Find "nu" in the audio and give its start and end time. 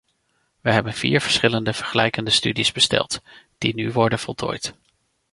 3.75-3.91